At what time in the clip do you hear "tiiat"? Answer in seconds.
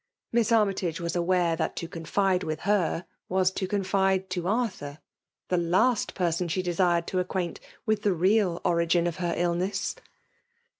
1.59-1.75